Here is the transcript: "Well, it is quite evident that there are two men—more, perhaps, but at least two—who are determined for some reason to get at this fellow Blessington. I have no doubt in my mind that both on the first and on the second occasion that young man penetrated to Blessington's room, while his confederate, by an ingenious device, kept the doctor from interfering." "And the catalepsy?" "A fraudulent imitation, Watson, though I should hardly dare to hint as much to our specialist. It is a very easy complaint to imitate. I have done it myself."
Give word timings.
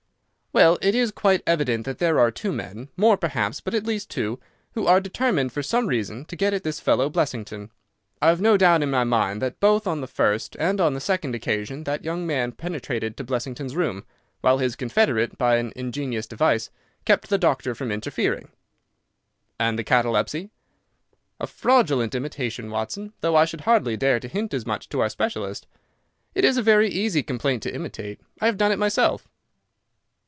"Well, 0.53 0.77
it 0.81 0.93
is 0.95 1.11
quite 1.11 1.43
evident 1.47 1.85
that 1.85 1.99
there 1.99 2.19
are 2.19 2.29
two 2.29 2.51
men—more, 2.51 3.15
perhaps, 3.15 3.61
but 3.61 3.73
at 3.73 3.85
least 3.85 4.09
two—who 4.09 4.85
are 4.85 4.99
determined 4.99 5.53
for 5.53 5.63
some 5.63 5.87
reason 5.87 6.25
to 6.25 6.35
get 6.35 6.53
at 6.53 6.63
this 6.63 6.81
fellow 6.81 7.09
Blessington. 7.09 7.71
I 8.21 8.27
have 8.27 8.41
no 8.41 8.57
doubt 8.57 8.83
in 8.83 8.91
my 8.91 9.05
mind 9.05 9.41
that 9.41 9.61
both 9.61 9.87
on 9.87 10.01
the 10.01 10.07
first 10.07 10.57
and 10.59 10.81
on 10.81 10.93
the 10.93 10.99
second 10.99 11.35
occasion 11.35 11.85
that 11.85 12.03
young 12.03 12.27
man 12.27 12.51
penetrated 12.51 13.15
to 13.15 13.23
Blessington's 13.23 13.77
room, 13.77 14.03
while 14.41 14.57
his 14.57 14.75
confederate, 14.75 15.37
by 15.37 15.55
an 15.55 15.71
ingenious 15.73 16.27
device, 16.27 16.69
kept 17.05 17.29
the 17.29 17.37
doctor 17.37 17.73
from 17.73 17.89
interfering." 17.89 18.49
"And 19.57 19.79
the 19.79 19.85
catalepsy?" 19.85 20.49
"A 21.39 21.47
fraudulent 21.47 22.13
imitation, 22.13 22.69
Watson, 22.69 23.13
though 23.21 23.37
I 23.37 23.45
should 23.45 23.61
hardly 23.61 23.95
dare 23.95 24.19
to 24.19 24.27
hint 24.27 24.53
as 24.53 24.65
much 24.65 24.89
to 24.89 24.99
our 24.99 25.07
specialist. 25.09 25.65
It 26.35 26.43
is 26.43 26.57
a 26.57 26.61
very 26.61 26.89
easy 26.89 27.23
complaint 27.23 27.63
to 27.63 27.73
imitate. 27.73 28.19
I 28.41 28.47
have 28.47 28.57
done 28.57 28.73
it 28.73 28.79
myself." 28.79 29.29